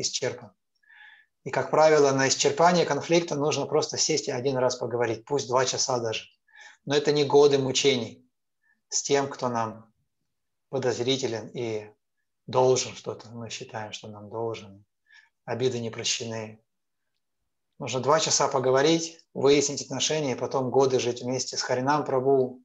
[0.00, 0.52] исчерпан.
[1.44, 5.64] И, как правило, на исчерпание конфликта нужно просто сесть и один раз поговорить, пусть два
[5.64, 6.24] часа даже.
[6.84, 8.28] Но это не годы мучений
[8.88, 9.92] с тем, кто нам
[10.70, 11.90] подозрителен и
[12.46, 13.28] должен что-то.
[13.30, 14.84] Мы считаем, что нам должен.
[15.44, 16.60] Обиды не прощены.
[17.78, 22.62] Нужно два часа поговорить, выяснить отношения, и потом годы жить вместе с Харинам Прабу.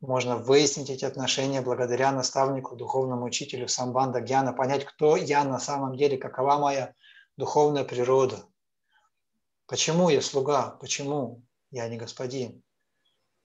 [0.00, 5.96] Можно выяснить эти отношения благодаря наставнику, духовному учителю Самбанда Гьяна, понять, кто я на самом
[5.96, 6.94] деле, какова моя
[7.36, 8.44] духовная природа.
[9.66, 10.76] Почему я слуга?
[10.80, 12.62] Почему я не господин?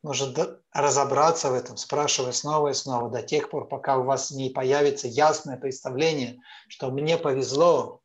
[0.04, 4.50] Нужно разобраться в этом, спрашивая снова и снова, до тех пор, пока у вас не
[4.50, 8.02] появится ясное представление, что мне повезло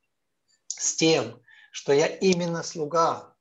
[0.68, 3.34] с тем, что я именно слуга.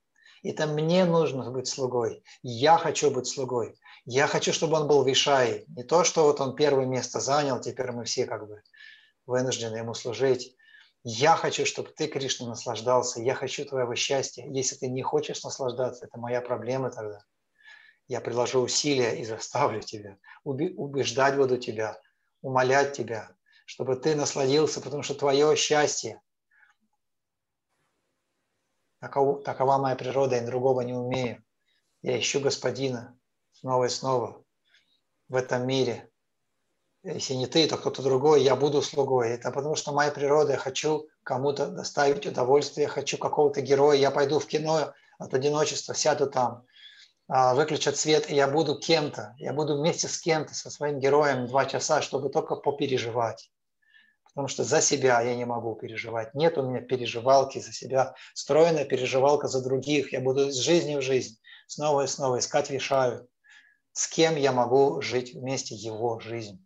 [0.43, 2.23] Это мне нужно быть слугой.
[2.41, 3.77] Я хочу быть слугой.
[4.09, 5.65] Я хочу, чтобы он был вишай.
[5.67, 8.63] Не то, что вот он первое место занял, теперь мы все как бы
[9.25, 10.55] вынуждены ему служить.
[11.03, 13.21] Я хочу, чтобы ты, Кришна, наслаждался.
[13.21, 14.45] Я хочу твоего счастья.
[14.47, 17.19] Если ты не хочешь наслаждаться, это моя проблема тогда.
[18.07, 21.99] Я приложу усилия и заставлю тебя, убеждать буду тебя,
[22.41, 23.35] умолять тебя,
[23.65, 26.21] чтобы ты насладился, потому что твое счастье.
[29.01, 31.43] Такова, такова моя природа, я другого не умею.
[32.01, 33.17] Я ищу Господина
[33.59, 34.43] снова и снова
[35.29, 36.09] в этом мире
[37.03, 39.29] если не ты, то кто-то другой, я буду слугой.
[39.29, 44.11] Это потому что моя природа, я хочу кому-то доставить удовольствие, я хочу какого-то героя, я
[44.11, 46.65] пойду в кино от одиночества, сяду там,
[47.27, 51.47] а, выключат свет, и я буду кем-то, я буду вместе с кем-то, со своим героем
[51.47, 53.51] два часа, чтобы только попереживать.
[54.23, 56.35] Потому что за себя я не могу переживать.
[56.35, 60.13] Нет у меня переживалки за себя, стройная переживалка за других.
[60.13, 63.27] Я буду из жизни в жизнь снова и снова искать вишаю.
[63.97, 66.63] С кем я могу жить вместе его жизнь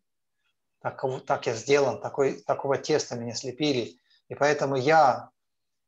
[0.82, 3.96] так, так я сделан, такой, такого теста меня слепили,
[4.28, 5.30] и поэтому я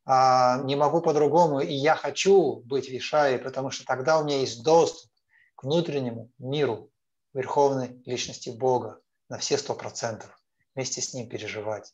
[0.06, 4.64] а, не могу по-другому, и я хочу быть Вишай, потому что тогда у меня есть
[4.64, 5.12] доступ
[5.56, 6.90] к внутреннему миру
[7.34, 10.42] Верховной Личности Бога на все сто процентов,
[10.74, 11.94] вместе с Ним переживать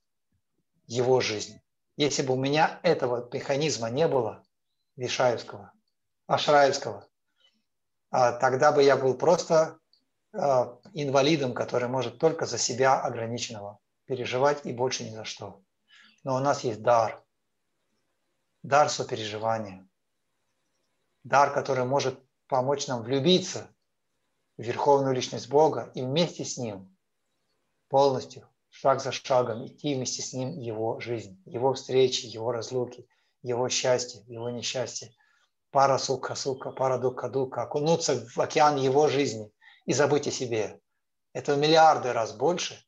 [0.86, 1.59] Его жизнь.
[1.98, 4.44] Если бы у меня этого механизма не было,
[4.96, 5.74] Вишаевского,
[6.28, 7.09] Ашраевского,
[8.12, 9.80] тогда бы я был просто
[10.31, 15.62] Э, инвалидом, который может только за себя ограниченного переживать и больше ни за что.
[16.24, 17.24] Но у нас есть дар,
[18.62, 19.88] дар сопереживания,
[21.24, 23.74] дар, который может помочь нам влюбиться
[24.58, 26.96] в Верховную Личность Бога и вместе с Ним
[27.88, 33.08] полностью, шаг за шагом, идти вместе с Ним Его жизнь, Его встречи, Его разлуки,
[33.41, 35.16] Его счастье, Его несчастье.
[35.72, 39.52] Пара сука, сука, пара дука, дука, окунуться в океан Его жизни–
[39.90, 40.80] и забыть о себе.
[41.34, 42.80] Это в миллиарды раз больше,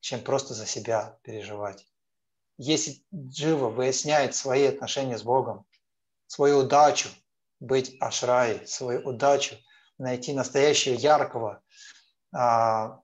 [0.00, 1.86] чем просто за себя переживать.
[2.58, 5.66] Если Джива выясняет свои отношения с Богом,
[6.26, 7.08] свою удачу
[7.60, 9.54] быть ашрай, свою удачу
[9.98, 11.62] найти настоящего яркого,
[12.34, 13.00] а,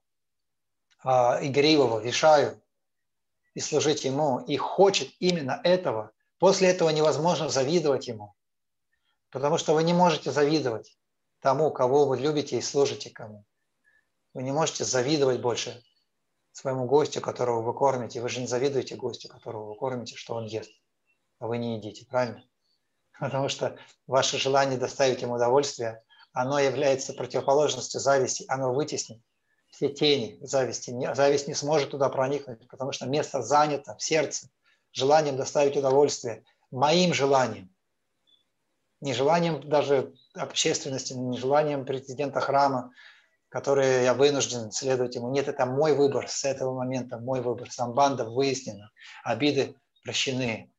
[1.04, 2.60] а, игривого вишаю
[3.54, 6.10] и служить ему, и хочет именно этого,
[6.40, 8.34] после этого невозможно завидовать ему,
[9.32, 10.96] потому что вы не можете завидовать
[11.40, 13.44] тому, кого вы любите и служите кому.
[14.34, 15.82] Вы не можете завидовать больше
[16.52, 18.20] своему гостю, которого вы кормите.
[18.20, 20.70] Вы же не завидуете гостю, которого вы кормите, что он ест,
[21.38, 22.44] а вы не едите, правильно?
[23.20, 23.76] Потому что
[24.06, 26.02] ваше желание доставить ему удовольствие,
[26.34, 29.22] оно является противоположностью зависти, оно вытеснит
[29.70, 30.94] все тени зависти.
[31.14, 34.48] Зависть не сможет туда проникнуть, потому что место занято в сердце
[34.92, 37.71] желанием доставить удовольствие, моим желанием
[39.02, 42.92] не желанием даже общественности, не желанием президента храма,
[43.48, 45.30] который я вынужден следовать ему.
[45.30, 47.70] Нет, это мой выбор с этого момента, мой выбор.
[47.70, 48.90] Самбанда выяснено,
[49.24, 49.74] обиды
[50.04, 50.72] прощены,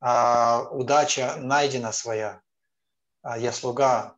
[0.00, 2.42] а удача найдена своя.
[3.22, 4.16] А я слуга,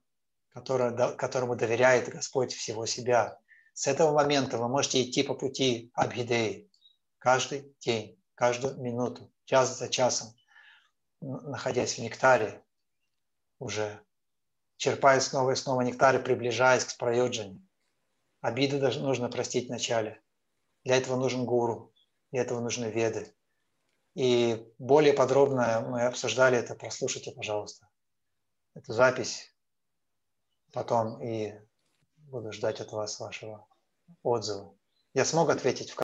[0.54, 3.38] который, которому доверяет Господь всего себя.
[3.74, 6.70] С этого момента вы можете идти по пути Абхидеи
[7.18, 10.28] каждый день, каждую минуту, час за часом,
[11.20, 12.62] находясь в нектаре,
[13.62, 14.00] уже,
[14.76, 17.64] черпая снова и снова нектар и приближаясь к прайоджане.
[18.40, 20.20] Обиды даже нужно простить вначале.
[20.84, 21.94] Для этого нужен гуру,
[22.32, 23.32] для этого нужны веды.
[24.14, 27.88] И более подробно мы обсуждали это, прослушайте, пожалуйста,
[28.74, 29.54] эту запись
[30.72, 31.54] потом и
[32.16, 33.66] буду ждать от вас вашего
[34.22, 34.74] отзыва.
[35.14, 36.02] Я смог ответить в